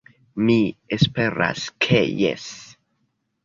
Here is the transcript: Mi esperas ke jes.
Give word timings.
Mi 0.47 0.55
esperas 0.97 1.67
ke 1.87 2.03
jes. 2.25 2.51